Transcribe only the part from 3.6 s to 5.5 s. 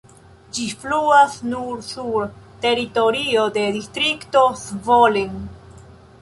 Distrikto Zvolen.